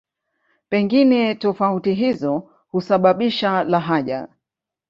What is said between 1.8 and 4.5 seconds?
hizo husababisha lahaja.